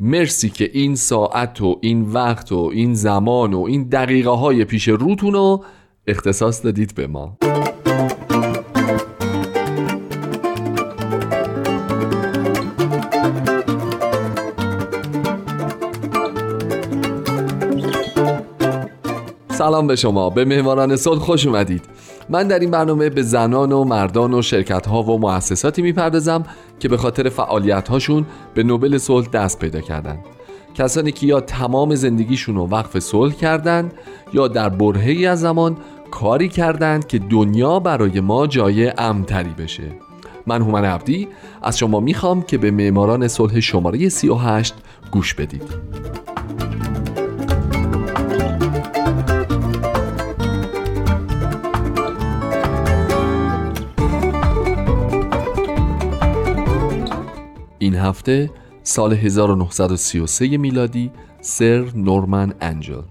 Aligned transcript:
مرسی 0.00 0.50
که 0.50 0.70
این 0.72 0.94
ساعت 0.94 1.60
و 1.60 1.78
این 1.82 2.02
وقت 2.02 2.52
و 2.52 2.70
این 2.72 2.94
زمان 2.94 3.54
و 3.54 3.62
این 3.62 3.82
دقیقه 3.82 4.30
های 4.30 4.64
پیش 4.64 4.88
روتون 4.88 5.32
رو 5.32 5.64
اختصاص 6.06 6.64
دادید 6.64 6.94
به 6.94 7.06
ما. 7.06 7.38
سلام 19.62 19.86
به 19.86 19.96
شما. 19.96 20.30
به 20.30 20.44
مهماران 20.44 20.96
صلح 20.96 21.18
خوش 21.18 21.46
اومدید. 21.46 21.84
من 22.28 22.48
در 22.48 22.58
این 22.58 22.70
برنامه 22.70 23.10
به 23.10 23.22
زنان 23.22 23.72
و 23.72 23.84
مردان 23.84 24.34
و 24.34 24.42
شرکت 24.42 24.86
ها 24.86 25.02
و 25.02 25.18
مؤسساتی 25.18 25.82
می‌پردازم 25.82 26.42
که 26.80 26.88
به 26.88 26.96
خاطر 26.96 27.28
فعالیت 27.28 27.88
هاشون 27.88 28.26
به 28.54 28.62
نوبل 28.62 28.98
صلح 28.98 29.28
دست 29.28 29.58
پیدا 29.58 29.80
کردن. 29.80 30.18
کسانی 30.74 31.12
که 31.12 31.26
یا 31.26 31.40
تمام 31.40 31.94
زندگیشون 31.94 32.54
رو 32.54 32.66
وقف 32.66 32.98
صلح 32.98 33.34
کردن 33.34 33.92
یا 34.32 34.48
در 34.48 34.68
برهی 34.68 35.26
از 35.26 35.40
زمان 35.40 35.76
کاری 36.10 36.48
کردند 36.48 37.06
که 37.06 37.18
دنیا 37.18 37.78
برای 37.78 38.20
ما 38.20 38.46
جای 38.46 38.92
امتری 38.98 39.54
بشه. 39.58 39.92
من 40.46 40.62
هومن 40.62 40.84
عبدی 40.84 41.28
از 41.62 41.78
شما 41.78 42.00
می‌خوام 42.00 42.42
که 42.42 42.58
به 42.58 42.70
معماران 42.70 43.28
صلح 43.28 43.60
شماره 43.60 44.08
38 44.08 44.74
گوش 45.10 45.34
بدید. 45.34 46.21
این 57.82 57.94
هفته 57.94 58.50
سال 58.82 59.12
1933 59.12 60.56
میلادی 60.58 61.10
سر 61.40 61.84
نورمن 61.94 62.54
انجل. 62.60 63.02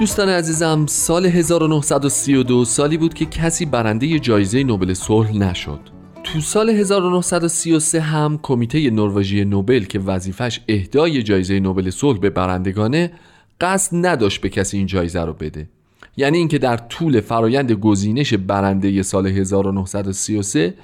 دوستان 0.00 0.28
عزیزم 0.28 0.86
سال 0.86 1.26
1932 1.26 2.64
سالی 2.64 2.96
بود 2.96 3.14
که 3.14 3.26
کسی 3.26 3.66
برنده 3.66 4.18
جایزه 4.18 4.64
نوبل 4.64 4.94
صلح 4.94 5.32
نشد. 5.32 5.93
تو 6.34 6.40
سال 6.40 6.70
1933 6.70 8.00
هم 8.00 8.38
کمیته 8.42 8.90
نروژی 8.90 9.44
نوبل 9.44 9.84
که 9.84 9.98
وظیفش 9.98 10.60
اهدای 10.68 11.22
جایزه 11.22 11.60
نوبل 11.60 11.90
صلح 11.90 12.18
به 12.18 12.30
برندگانه 12.30 13.12
قصد 13.60 14.06
نداشت 14.06 14.40
به 14.40 14.48
کسی 14.48 14.76
این 14.76 14.86
جایزه 14.86 15.20
رو 15.20 15.32
بده. 15.32 15.68
یعنی 16.16 16.38
اینکه 16.38 16.58
در 16.58 16.76
طول 16.76 17.20
فرایند 17.20 17.72
گزینش 17.72 18.34
برنده 18.34 19.02
سال 19.02 19.26
1933 19.26 20.74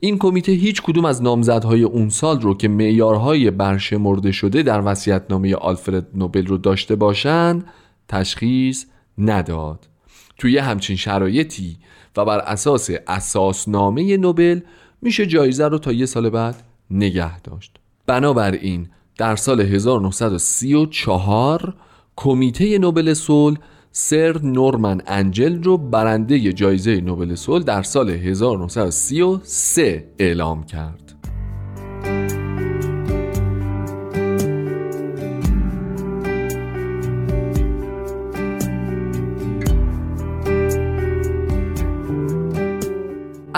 این 0.00 0.18
کمیته 0.18 0.52
هیچ 0.52 0.82
کدوم 0.82 1.04
از 1.04 1.22
نامزدهای 1.22 1.82
اون 1.82 2.08
سال 2.08 2.40
رو 2.40 2.56
که 2.56 2.68
معیارهای 2.68 3.50
برشمرده 3.50 4.32
شده 4.32 4.62
در 4.62 4.82
وصیت‌نامه 4.84 5.54
آلفرد 5.54 6.06
نوبل 6.14 6.46
رو 6.46 6.58
داشته 6.58 6.96
باشن 6.96 7.62
تشخیص 8.08 8.84
نداد. 9.18 9.88
توی 10.38 10.58
همچین 10.58 10.96
شرایطی 10.96 11.76
و 12.16 12.24
بر 12.24 12.38
اساس 12.38 12.90
اساسنامه 13.06 14.16
نوبل 14.16 14.60
میشه 15.02 15.26
جایزه 15.26 15.68
رو 15.68 15.78
تا 15.78 15.92
یه 15.92 16.06
سال 16.06 16.30
بعد 16.30 16.62
نگه 16.90 17.40
داشت. 17.40 17.76
بنابراین 18.06 18.88
در 19.18 19.36
سال 19.36 19.60
1934 19.60 21.74
کمیته 22.16 22.78
نوبل 22.78 23.14
صلح 23.14 23.58
سر 23.92 24.42
نورمن 24.42 25.02
انجل 25.06 25.62
رو 25.62 25.78
برنده 25.78 26.52
جایزه 26.52 27.00
نوبل 27.00 27.34
صلح 27.34 27.64
در 27.64 27.82
سال 27.82 28.10
1933 28.10 30.08
اعلام 30.18 30.64
کرد. 30.64 31.09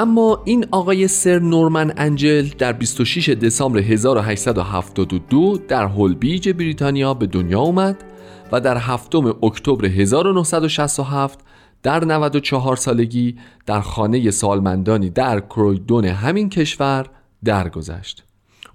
اما 0.03 0.43
این 0.45 0.67
آقای 0.71 1.09
سر 1.09 1.39
نورمن 1.39 1.93
انجل 1.97 2.49
در 2.59 2.73
26 2.73 3.29
دسامبر 3.29 3.79
1872 3.79 5.59
در 5.69 5.85
هولبیج 5.85 6.49
بریتانیا 6.49 7.15
به 7.15 7.27
دنیا 7.27 7.61
اومد 7.61 8.05
و 8.53 8.61
در 8.61 8.77
هفتم 8.77 9.27
اکتبر 9.43 9.87
1967 9.87 11.39
در 11.83 12.05
94 12.05 12.77
سالگی 12.77 13.37
در 13.67 13.81
خانه 13.81 14.31
سالمندانی 14.31 15.11
در 15.11 15.41
کرویدون 15.41 16.05
همین 16.05 16.49
کشور 16.49 17.07
درگذشت. 17.45 18.25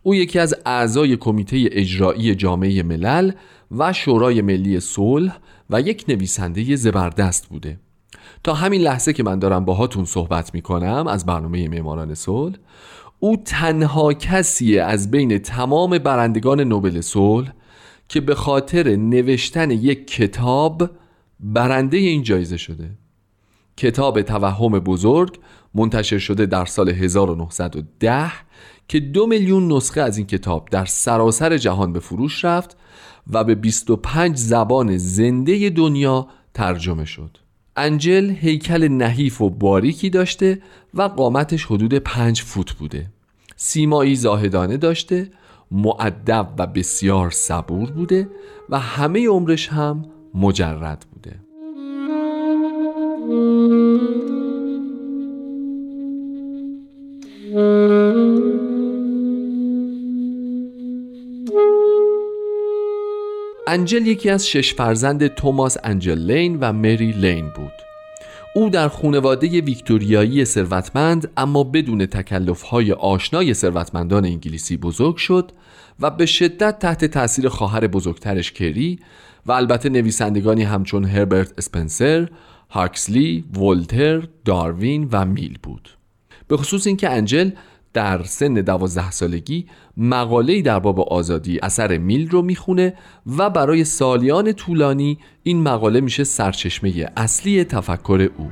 او 0.04 0.16
یکی 0.16 0.40
از 0.40 0.56
اعضای 0.66 1.18
کمیته 1.18 1.70
اجرایی 1.72 2.36
جامعه 2.36 2.84
ملل 2.84 3.32
و 3.78 3.94
شورای 3.94 4.42
ملی 4.42 4.80
صلح 4.80 5.38
و 5.70 5.82
یک 5.82 6.06
نویسنده 6.08 6.76
زبردست 6.76 7.48
بوده. 7.48 7.80
تا 8.44 8.54
همین 8.54 8.82
لحظه 8.82 9.14
که 9.14 9.24
من 9.24 9.40
دارم 9.40 9.66
باهاتون 9.66 10.06
صحبت 10.06 10.54
می‌کنم 10.54 11.08
از 11.08 11.26
برنامه 11.26 11.68
معماران 11.68 12.14
صلح 12.14 12.56
او 13.20 13.38
تنها 13.38 14.14
کسیه 14.14 14.84
از 14.84 15.12
بین 15.12 15.38
تمام 15.38 15.98
برندگان 15.98 16.62
نوبل 16.62 17.02
صلح 17.02 17.54
که 18.08 18.22
به 18.22 18.36
خاطر 18.36 18.96
نوشتن 18.96 19.72
یک 19.72 20.08
کتاب 20.08 20.90
برنده 21.40 21.98
این 21.98 22.24
جایزه 22.24 22.58
شده. 22.58 22.90
کتاب 23.78 24.22
توهم 24.22 24.80
بزرگ 24.80 25.40
منتشر 25.76 26.18
شده 26.18 26.46
در 26.46 26.66
سال 26.66 26.90
1910 26.90 28.32
که 28.88 29.00
دو 29.00 29.28
میلیون 29.28 29.72
نسخه 29.72 30.02
از 30.02 30.18
این 30.18 30.28
کتاب 30.28 30.70
در 30.72 30.86
سراسر 30.86 31.58
جهان 31.58 31.94
به 31.94 32.00
فروش 32.00 32.46
رفت 32.46 32.78
و 33.32 33.44
به 33.44 33.56
25 33.56 34.38
زبان 34.38 34.98
زنده 34.98 35.70
دنیا 35.70 36.28
ترجمه 36.54 37.06
شد. 37.06 37.38
انجل 37.78 38.30
هیکل 38.30 38.88
نحیف 38.88 39.42
و 39.42 39.50
باریکی 39.50 40.10
داشته 40.10 40.62
و 40.94 41.02
قامتش 41.02 41.66
حدود 41.66 41.94
پنج 41.94 42.42
فوت 42.42 42.74
بوده. 42.74 43.06
سیمایی 43.56 44.16
زاهدانه 44.16 44.78
داشته 44.78 45.32
معدب 45.72 46.48
و 46.58 46.68
بسیار 46.68 47.32
صبور 47.32 47.92
بوده 47.92 48.30
و 48.70 48.80
همه 48.80 49.28
عمرش 49.28 49.68
هم 49.68 50.06
مجرد 50.34 51.06
بوده. 51.14 51.40
انجل 63.68 64.08
یکی 64.08 64.30
از 64.30 64.48
شش 64.48 64.74
فرزند 64.74 65.28
توماس 65.28 65.78
انجل 65.84 66.18
لین 66.18 66.58
و 66.60 66.74
مری 66.74 67.12
لین 67.12 67.50
بود. 67.50 67.72
او 68.56 68.70
در 68.70 68.88
خانواده 68.88 69.62
ویکتوریایی 69.62 70.46
ثروتمند 70.46 71.30
اما 71.38 71.64
بدون 71.64 72.06
تکلفهای 72.06 72.92
آشنای 72.92 73.54
ثروتمندان 73.54 74.26
انگلیسی 74.26 74.78
بزرگ 74.78 75.16
شد 75.16 75.52
و 76.00 76.10
به 76.10 76.26
شدت 76.26 76.80
تحت 76.80 77.06
تاثیر 77.06 77.50
خواهر 77.50 77.88
بزرگترش 77.88 78.52
کری 78.52 79.00
و 79.46 79.52
البته 79.52 79.90
نویسندگانی 79.90 80.64
همچون 80.64 81.06
هربرت 81.06 81.54
اسپنسر، 81.58 82.30
هاکسلی، 82.70 83.46
ولتر، 83.58 84.28
داروین 84.46 85.10
و 85.12 85.26
میل 85.26 85.58
بود. 85.64 85.90
به 86.48 86.58
خصوص 86.58 86.88
اینکه 86.88 87.10
انجل 87.10 87.50
در 87.98 88.24
سن 88.24 88.54
دوازده 88.54 89.12
سالگی 89.12 89.66
مقاله‌ای 89.98 90.62
در 90.62 90.80
باب 90.80 91.00
آزادی 91.00 91.60
اثر 91.64 91.98
میل 91.98 92.30
رو 92.30 92.42
می‌خونه 92.42 92.94
و 93.38 93.50
برای 93.50 93.84
سالیان 93.84 94.54
طولانی 94.54 95.20
این 95.44 95.64
مقاله 95.64 96.02
میشه 96.02 96.24
سرچشمه 96.24 97.12
اصلی 97.18 97.64
تفکر 97.64 98.30
او. 98.38 98.52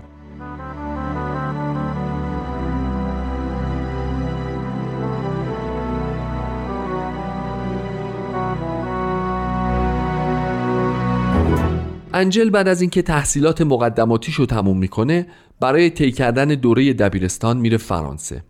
انجل 12.13 12.49
بعد 12.49 12.67
از 12.67 12.81
اینکه 12.81 13.01
تحصیلات 13.01 13.61
مقدماتیش 13.61 14.35
رو 14.35 14.45
تموم 14.45 14.77
می‌کنه 14.77 15.27
برای 15.59 15.89
طی 15.89 16.11
کردن 16.11 16.47
دوره 16.47 16.93
دبیرستان 16.93 17.57
میره 17.57 17.77
فرانسه. 17.77 18.43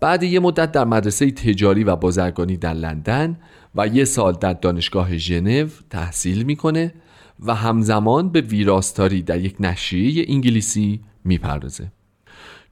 بعد 0.00 0.22
یه 0.22 0.40
مدت 0.40 0.72
در 0.72 0.84
مدرسه 0.84 1.30
تجاری 1.30 1.84
و 1.84 1.96
بازرگانی 1.96 2.56
در 2.56 2.74
لندن 2.74 3.38
و 3.74 3.86
یه 3.86 4.04
سال 4.04 4.32
در 4.32 4.52
دانشگاه 4.52 5.16
ژنو 5.16 5.68
تحصیل 5.90 6.42
می‌کنه 6.42 6.94
و 7.40 7.54
همزمان 7.54 8.28
به 8.28 8.40
ویراستاری 8.40 9.22
در 9.22 9.40
یک 9.40 9.56
نشریه 9.60 10.24
انگلیسی 10.28 11.00
می‌پردازه. 11.24 11.92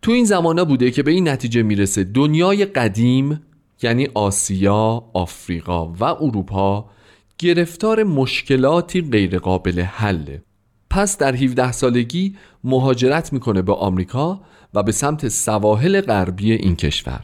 تو 0.02 0.12
این 0.12 0.24
زمانه 0.24 0.64
بوده 0.64 0.90
که 0.90 1.02
به 1.02 1.10
این 1.10 1.28
نتیجه 1.28 1.62
می‌رسه 1.62 2.04
دنیای 2.04 2.64
قدیم 2.64 3.40
یعنی 3.82 4.08
آسیا، 4.14 5.04
آفریقا 5.14 5.92
و 5.92 6.04
اروپا 6.04 6.90
گرفتار 7.38 8.02
مشکلاتی 8.02 9.02
غیرقابل 9.02 9.80
حله. 9.80 10.42
پس 10.90 11.18
در 11.18 11.34
17 11.36 11.72
سالگی 11.72 12.36
مهاجرت 12.64 13.32
می‌کنه 13.32 13.62
به 13.62 13.74
آمریکا 13.74 14.40
و 14.74 14.82
به 14.82 14.92
سمت 14.92 15.28
سواحل 15.28 16.00
غربی 16.00 16.52
این 16.52 16.76
کشور 16.76 17.22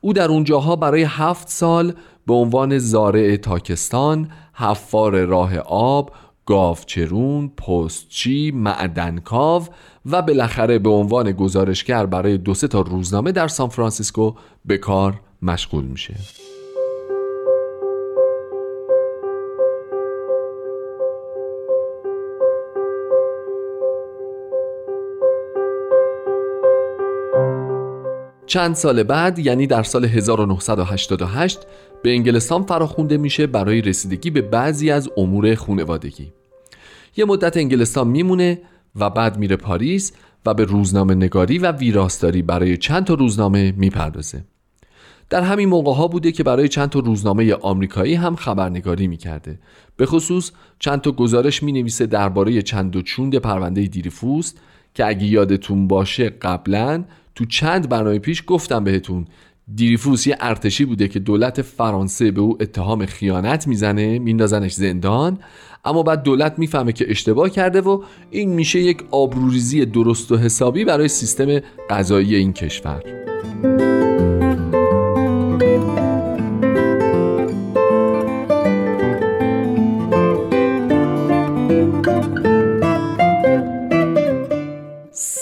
او 0.00 0.12
در 0.12 0.28
اونجاها 0.28 0.76
برای 0.76 1.02
هفت 1.02 1.48
سال 1.48 1.92
به 2.26 2.34
عنوان 2.34 2.78
زارع 2.78 3.36
تاکستان، 3.36 4.30
حفار 4.54 5.24
راه 5.24 5.58
آب، 5.58 6.10
گاوچرون، 6.46 7.48
پستچی، 7.48 8.50
معدنکاو 8.50 9.62
و 10.06 10.22
بالاخره 10.22 10.78
به 10.78 10.90
عنوان 10.90 11.32
گزارشگر 11.32 12.06
برای 12.06 12.38
دو 12.38 12.54
سه 12.54 12.68
تا 12.68 12.80
روزنامه 12.80 13.32
در 13.32 13.48
سان 13.48 13.68
فرانسیسکو 13.68 14.34
به 14.64 14.78
کار 14.78 15.20
مشغول 15.42 15.84
میشه. 15.84 16.14
چند 28.48 28.74
سال 28.74 29.02
بعد 29.02 29.38
یعنی 29.38 29.66
در 29.66 29.82
سال 29.82 30.04
1988 30.04 31.58
به 32.02 32.10
انگلستان 32.10 32.62
فراخونده 32.62 33.16
میشه 33.16 33.46
برای 33.46 33.80
رسیدگی 33.80 34.30
به 34.30 34.42
بعضی 34.42 34.90
از 34.90 35.10
امور 35.16 35.54
خونوادگی. 35.54 36.32
یه 37.16 37.24
مدت 37.24 37.56
انگلستان 37.56 38.08
میمونه 38.08 38.60
و 38.96 39.10
بعد 39.10 39.38
میره 39.38 39.56
پاریس 39.56 40.12
و 40.46 40.54
به 40.54 40.64
روزنامه 40.64 41.14
نگاری 41.14 41.58
و 41.58 41.72
ویراستاری 41.72 42.42
برای 42.42 42.76
چند 42.76 43.04
تا 43.04 43.14
روزنامه 43.14 43.72
می‌پردازه. 43.76 44.44
در 45.30 45.42
همین 45.42 45.68
موقع 45.68 45.92
ها 45.92 46.08
بوده 46.08 46.32
که 46.32 46.42
برای 46.42 46.68
چند 46.68 46.88
تا 46.88 46.98
روزنامه 46.98 47.54
آمریکایی 47.54 48.14
هم 48.14 48.36
خبرنگاری 48.36 49.06
می‌کرده. 49.06 49.58
به 49.96 50.06
خصوص 50.06 50.50
چند 50.78 51.00
تا 51.00 51.12
گزارش 51.12 51.62
می 51.62 51.72
نویسه 51.72 52.06
درباره 52.06 52.62
چند 52.62 52.96
و 52.96 53.02
چوند 53.02 53.36
پرونده 53.36 53.86
دیریفوست 53.86 54.58
که 54.94 55.06
اگه 55.06 55.24
یادتون 55.24 55.88
باشه 55.88 56.30
قبلا 56.30 57.04
تو 57.38 57.44
چند 57.44 57.88
برنامه 57.88 58.18
پیش 58.18 58.44
گفتم 58.46 58.84
بهتون 58.84 59.26
دیریفوس 59.74 60.26
یه 60.26 60.36
ارتشی 60.40 60.84
بوده 60.84 61.08
که 61.08 61.18
دولت 61.18 61.62
فرانسه 61.62 62.30
به 62.30 62.40
او 62.40 62.56
اتهام 62.60 63.06
خیانت 63.06 63.66
می‌زنه 63.66 64.18
میندازنش 64.18 64.72
زندان 64.72 65.38
اما 65.84 66.02
بعد 66.02 66.22
دولت 66.22 66.58
می‌فهمه 66.58 66.92
که 66.92 67.10
اشتباه 67.10 67.50
کرده 67.50 67.80
و 67.80 68.02
این 68.30 68.50
میشه 68.50 68.80
یک 68.80 69.02
آبروریزی 69.10 69.84
درست 69.86 70.32
و 70.32 70.36
حسابی 70.36 70.84
برای 70.84 71.08
سیستم 71.08 71.60
قضایی 71.90 72.34
این 72.34 72.52
کشور. 72.52 73.27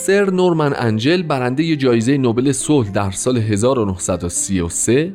سر 0.07 0.29
نورمن 0.29 0.73
انجل 0.77 1.21
برنده 1.21 1.75
جایزه 1.75 2.17
نوبل 2.17 2.51
صلح 2.51 2.89
در 2.89 3.11
سال 3.11 3.37
1933 3.37 5.13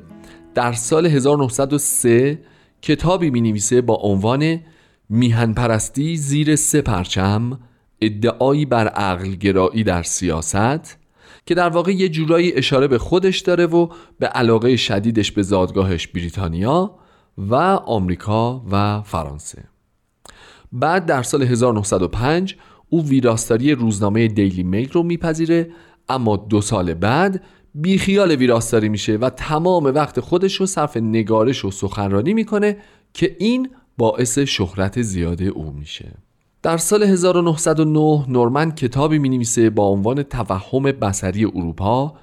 در 0.55 0.73
سال 0.73 1.07
1903 1.07 2.39
کتابی 2.83 3.31
می 3.31 3.41
نویسه 3.41 3.81
با 3.81 3.95
عنوان 3.95 4.61
میهن 5.09 5.53
پرستی 5.53 6.17
زیر 6.17 6.57
سه 6.57 6.83
پرچم 6.83 7.59
ادعایی 8.01 8.67
بر 8.67 8.89
عقل 8.89 9.29
گرایی 9.29 9.85
در 9.85 10.03
سیاست 10.03 10.99
که 11.47 11.55
در 11.55 11.69
واقع 11.69 11.93
یه 11.93 12.09
جورایی 12.09 12.53
اشاره 12.53 12.89
به 12.89 12.99
خودش 12.99 13.41
داره 13.41 13.67
و 13.67 13.89
به 14.19 14.27
علاقه 14.27 14.77
شدیدش 14.77 15.33
به 15.33 15.43
زادگاهش 15.43 16.07
بریتانیا 16.07 16.95
و 17.39 17.55
آمریکا 17.87 18.63
و 18.71 19.03
فرانسه. 19.03 19.65
بعد 20.73 21.07
در 21.07 21.23
سال 21.23 21.43
1905 21.43 22.57
او 22.93 23.05
ویراستاری 23.05 23.73
روزنامه 23.73 24.29
دیلی 24.29 24.63
میل 24.63 24.91
رو 24.93 25.03
میپذیره 25.03 25.71
اما 26.09 26.37
دو 26.37 26.61
سال 26.61 26.95
بعد 26.95 27.43
بیخیال 27.75 28.31
ویراستاری 28.31 28.89
میشه 28.89 29.17
و 29.17 29.31
تمام 29.31 29.85
وقت 29.85 30.21
خودش 30.21 30.55
رو 30.55 30.67
صرف 30.67 30.97
نگارش 30.97 31.65
و 31.65 31.71
سخنرانی 31.71 32.35
می‌کنه 32.35 32.77
که 33.15 33.37
این 33.39 33.71
باعث 33.99 34.39
شهرت 34.39 35.03
زیاده 35.03 35.45
او 35.45 35.73
میشه. 35.73 36.13
در 36.63 36.77
سال 36.77 37.03
1909 37.03 38.25
نورمن 38.29 38.71
کتابی 38.71 39.19
می 39.19 39.29
نویسه 39.29 39.71
با 39.71 39.87
عنوان 39.87 40.23
توهم 40.23 40.83
بسری 40.83 41.45
اروپا 41.45 42.15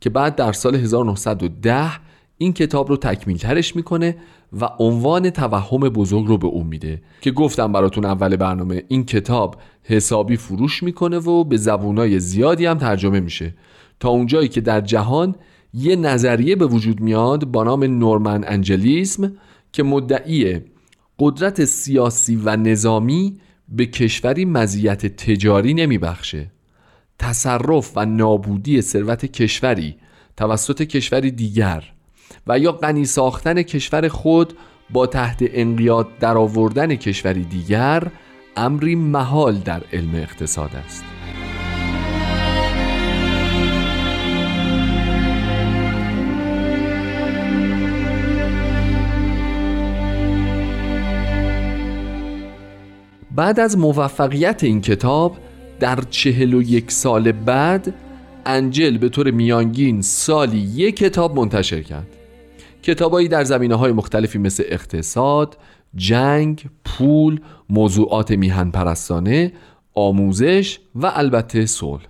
که 0.00 0.10
بعد 0.10 0.36
در 0.36 0.52
سال 0.52 0.74
1910 0.74 1.90
این 2.38 2.52
کتاب 2.52 2.88
رو 2.88 2.96
تکمیل 2.96 3.36
ترش 3.36 3.76
می‌کنه 3.76 4.16
و 4.60 4.68
عنوان 4.78 5.30
توهم 5.30 5.80
بزرگ 5.80 6.26
رو 6.26 6.38
به 6.38 6.46
اون 6.46 6.66
میده 6.66 7.02
که 7.20 7.30
گفتم 7.30 7.72
براتون 7.72 8.04
اول 8.04 8.36
برنامه 8.36 8.84
این 8.88 9.04
کتاب 9.04 9.56
حسابی 9.82 10.36
فروش 10.36 10.82
می‌کنه 10.82 11.18
و 11.18 11.44
به 11.44 11.56
زبونای 11.56 12.20
زیادی 12.20 12.66
هم 12.66 12.78
ترجمه 12.78 13.20
میشه. 13.20 13.54
تا 14.00 14.08
اونجایی 14.08 14.48
که 14.48 14.60
در 14.60 14.80
جهان 14.80 15.34
یه 15.74 15.96
نظریه 15.96 16.56
به 16.56 16.66
وجود 16.66 17.00
میاد 17.00 17.44
با 17.44 17.64
نام 17.64 17.84
نورمن 17.84 18.44
انجلیسم 18.46 19.32
که 19.72 19.82
مدعی 19.82 20.60
قدرت 21.18 21.64
سیاسی 21.64 22.36
و 22.44 22.56
نظامی 22.56 23.40
به 23.68 23.86
کشوری 23.86 24.44
مزیت 24.44 25.06
تجاری 25.06 25.74
نمیبخشه. 25.74 26.50
تصرف 27.18 27.92
و 27.96 28.06
نابودی 28.06 28.82
ثروت 28.82 29.24
کشوری 29.24 29.96
توسط 30.36 30.82
کشوری 30.82 31.30
دیگر 31.30 31.84
و 32.46 32.58
یا 32.58 32.72
غنی 32.72 33.04
ساختن 33.04 33.62
کشور 33.62 34.08
خود 34.08 34.52
با 34.90 35.06
تحت 35.06 35.38
انقیاد 35.40 36.18
درآوردن 36.20 36.94
کشوری 36.94 37.44
دیگر 37.44 38.02
امری 38.56 38.94
محال 38.94 39.58
در 39.58 39.82
علم 39.92 40.14
اقتصاد 40.14 40.70
است. 40.76 41.04
بعد 53.30 53.60
از 53.60 53.78
موفقیت 53.78 54.64
این 54.64 54.80
کتاب 54.80 55.36
در 55.80 55.98
چهل 56.10 56.54
و 56.54 56.62
یک 56.62 56.90
سال 56.90 57.32
بعد 57.32 57.94
انجل 58.46 58.98
به 58.98 59.08
طور 59.08 59.30
میانگین 59.30 60.02
سالی 60.02 60.58
یک 60.58 60.96
کتاب 60.96 61.36
منتشر 61.36 61.82
کرد. 61.82 62.17
کتابایی 62.82 63.28
در 63.28 63.44
زمینه 63.44 63.74
های 63.74 63.92
مختلفی 63.92 64.38
مثل 64.38 64.62
اقتصاد، 64.66 65.56
جنگ، 65.94 66.64
پول، 66.84 67.40
موضوعات 67.68 68.30
میهن 68.30 68.70
پرستانه، 68.70 69.52
آموزش 69.94 70.78
و 70.94 71.12
البته 71.14 71.66
صلح. 71.66 72.02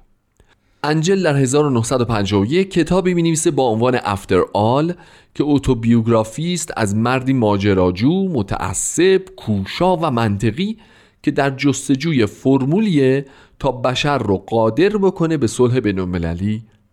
انجل 0.83 1.23
در 1.23 1.37
1951 1.37 2.71
کتابی 2.71 3.15
می 3.15 3.23
نویسه 3.23 3.51
با 3.51 3.69
عنوان 3.69 3.99
افتر 4.05 4.43
آل 4.55 4.93
که 5.35 5.45
اوتوبیوگرافی 5.45 6.55
است 6.55 6.73
از 6.77 6.97
مردی 6.97 7.33
ماجراجو، 7.33 8.29
متعصب، 8.29 9.23
کوشا 9.37 9.97
و 9.97 10.11
منطقی 10.11 10.79
که 11.23 11.31
در 11.31 11.51
جستجوی 11.51 12.27
فرمولیه 12.27 13.27
تا 13.59 13.73
بشر 13.73 14.19
رو 14.19 14.37
قادر 14.37 14.89
بکنه 14.89 15.37
به 15.37 15.47
صلح 15.47 15.81
بین 15.81 16.01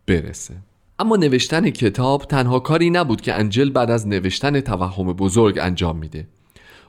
برسه. 0.06 0.54
اما 1.00 1.16
نوشتن 1.16 1.70
کتاب 1.70 2.24
تنها 2.24 2.60
کاری 2.60 2.90
نبود 2.90 3.22
که 3.22 3.34
انجل 3.34 3.70
بعد 3.70 3.92
از 3.92 4.08
نوشتن 4.08 4.60
توهم 4.60 5.14
بزرگ 5.14 5.60
انجام 5.62 5.98
میده 5.98 6.28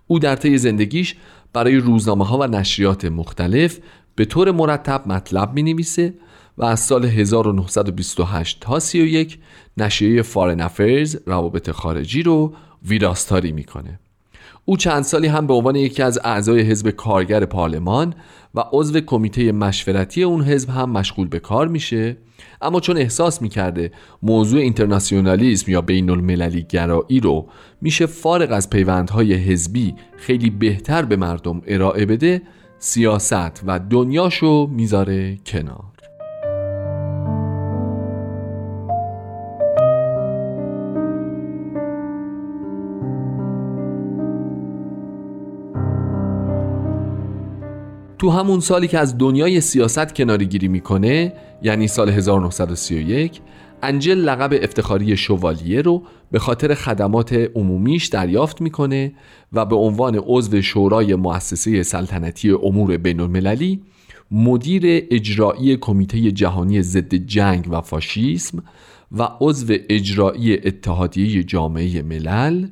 او 0.07 0.19
در 0.19 0.37
طی 0.37 0.59
زندگیش 0.59 1.15
برای 1.53 1.77
روزنامه 1.77 2.27
ها 2.27 2.39
و 2.39 2.47
نشریات 2.47 3.05
مختلف 3.05 3.79
به 4.15 4.25
طور 4.25 4.51
مرتب 4.51 5.03
مطلب 5.07 5.53
می 5.53 5.63
نویسه 5.63 6.15
و 6.59 6.65
از 6.65 6.81
سال 6.81 7.05
1928 7.05 8.61
تا 8.61 8.79
31 8.79 9.39
نشریه 9.77 10.23
فارن 10.23 10.61
افیرز 10.61 11.17
روابط 11.27 11.71
خارجی 11.71 12.23
رو 12.23 12.55
ویراستاری 12.89 13.53
می‌کنه. 13.53 14.01
او 14.69 14.77
چند 14.77 15.03
سالی 15.03 15.27
هم 15.27 15.47
به 15.47 15.55
عنوان 15.55 15.77
یکی 15.77 16.03
از 16.03 16.19
اعضای 16.25 16.61
حزب 16.61 16.91
کارگر 16.91 17.45
پارلمان 17.45 18.15
و 18.55 18.65
عضو 18.73 19.01
کمیته 19.01 19.53
مشورتی 19.53 20.23
اون 20.23 20.43
حزب 20.43 20.71
هم 20.71 20.91
مشغول 20.91 21.29
به 21.29 21.39
کار 21.39 21.69
میشه. 21.69 22.17
اما 22.63 22.81
چون 22.81 22.97
احساس 22.97 23.43
می‌کرده 23.43 23.93
موضوع 24.23 24.61
اینترناسیونالیسم 24.61 25.71
یا 25.71 25.81
بین 25.81 26.11
المللی 26.11 26.67
گرایی 26.69 27.21
رو 27.21 27.49
میشه 27.81 28.07
فارغ 28.07 28.53
از 28.53 28.71
پیوندهای 28.71 29.35
حزبی 29.35 29.95
خیلی 30.17 30.51
بهتر 30.51 31.03
به 31.03 31.17
مردم 31.17 31.63
ارائه 31.67 32.07
بده 32.07 32.43
سیاست 32.79 33.63
و 33.67 33.79
دنیاشو 33.91 34.67
می‌ذاره 34.67 35.39
کنار. 35.47 35.96
تو 48.19 48.31
همون 48.31 48.61
سالی 48.61 48.89
که 48.89 48.99
از 48.99 49.19
دنیای 49.19 49.61
سیاست 49.61 50.15
کناری 50.15 50.47
گیری 50.47 50.69
می‌کنه 50.69 51.33
یعنی 51.63 51.89
سال 51.89 52.09
1931 52.09 53.41
انجل 53.83 54.19
لقب 54.19 54.59
افتخاری 54.63 55.17
شوالیه 55.17 55.83
رو 55.83 56.03
به 56.31 56.39
خاطر 56.39 56.75
خدمات 56.75 57.33
عمومیش 57.33 58.07
دریافت 58.07 58.61
می‌کنه 58.61 59.13
و 59.53 59.65
به 59.65 59.77
عنوان 59.77 60.21
عضو 60.27 60.63
شورای 60.63 61.15
مؤسسه 61.15 61.83
سلطنتی 61.83 62.51
امور 62.51 62.97
بین 62.97 63.21
المللی 63.21 63.83
مدیر 64.31 64.83
اجرایی 65.11 65.77
کمیته 65.77 66.33
جهانی 66.33 66.83
ضد 66.83 67.15
جنگ 67.15 67.69
و 67.71 67.81
فاشیسم 67.81 68.63
و 69.13 69.29
عضو 69.41 69.75
اجرایی 69.89 70.55
اتحادیه 70.55 71.43
جامعه 71.43 72.03
ملل 72.03 72.67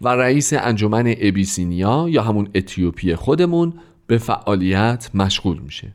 و 0.00 0.08
رئیس 0.08 0.52
انجمن 0.52 1.14
ابیسینیا 1.20 2.06
یا 2.08 2.22
همون 2.22 2.48
اتیوپی 2.54 3.14
خودمون 3.14 3.72
به 4.06 4.18
فعالیت 4.18 5.10
مشغول 5.14 5.58
میشه. 5.58 5.94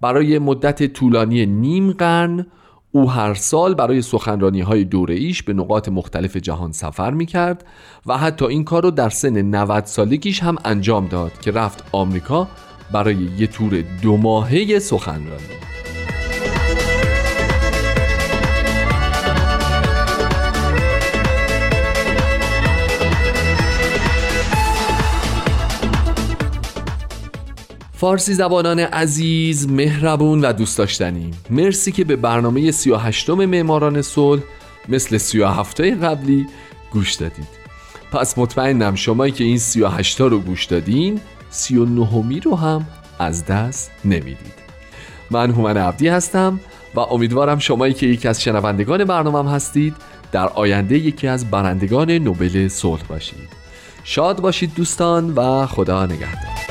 برای 0.00 0.38
مدت 0.38 0.86
طولانی 0.86 1.46
نیم 1.46 1.92
قرن 1.92 2.46
او 2.92 3.10
هر 3.10 3.34
سال 3.34 3.74
برای 3.74 4.02
سخنرانی 4.02 4.60
های 4.60 4.84
دوره 4.84 5.14
ایش 5.14 5.42
به 5.42 5.52
نقاط 5.52 5.88
مختلف 5.88 6.36
جهان 6.36 6.72
سفر 6.72 7.10
می 7.10 7.26
کرد 7.26 7.66
و 8.06 8.18
حتی 8.18 8.44
این 8.44 8.64
کار 8.64 8.82
رو 8.82 8.90
در 8.90 9.08
سن 9.08 9.42
90 9.42 9.84
سالگیش 9.84 10.42
هم 10.42 10.56
انجام 10.64 11.06
داد 11.06 11.40
که 11.40 11.50
رفت 11.50 11.84
آمریکا 11.92 12.48
برای 12.92 13.28
یه 13.38 13.46
تور 13.46 13.84
دو 14.02 14.16
ماهه 14.16 14.78
سخنرانی. 14.78 15.79
فارسی 28.00 28.34
زبانان 28.34 28.78
عزیز 28.78 29.68
مهربون 29.68 30.44
و 30.44 30.52
دوست 30.52 30.78
داشتنی. 30.78 31.30
مرسی 31.50 31.92
که 31.92 32.04
به 32.04 32.16
برنامه 32.16 32.70
38 32.70 33.30
معماران 33.30 34.02
صلح 34.02 34.42
مثل 34.88 35.18
37 35.18 35.80
قبلی 35.80 36.46
گوش 36.92 37.14
دادید. 37.14 37.48
پس 38.12 38.38
مطمئنم 38.38 38.94
شمایی 38.94 39.32
که 39.32 39.44
این 39.44 39.58
38 39.58 40.20
رو 40.20 40.38
گوش 40.38 40.64
دادین 40.64 41.20
39 41.50 42.22
می 42.22 42.40
رو 42.40 42.56
هم 42.56 42.86
از 43.18 43.46
دست 43.46 43.90
نمی‌دید. 44.04 44.54
من 45.30 45.50
هومن 45.50 45.76
عبدی 45.76 46.08
هستم 46.08 46.60
و 46.94 47.00
امیدوارم 47.00 47.58
شمایی 47.58 47.94
که 47.94 48.06
یکی 48.06 48.28
از 48.28 48.42
شنوندگان 48.42 49.04
برنامهم 49.04 49.46
هستید 49.46 49.94
در 50.32 50.48
آینده 50.48 50.98
یکی 50.98 51.26
از 51.26 51.50
برندگان 51.50 52.10
نوبل 52.10 52.68
صلح 52.68 53.02
باشید. 53.08 53.48
شاد 54.04 54.40
باشید 54.40 54.74
دوستان 54.74 55.30
و 55.34 55.66
خدا 55.66 56.06
نگهدار. 56.06 56.69